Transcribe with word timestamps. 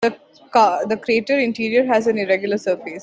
The 0.51 0.99
crater 0.99 1.37
interior 1.37 1.85
has 1.85 2.07
an 2.07 2.17
irregular 2.17 2.57
surface. 2.57 2.99